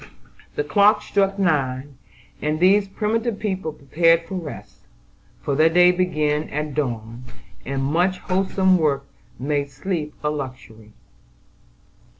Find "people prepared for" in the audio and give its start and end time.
3.37-4.33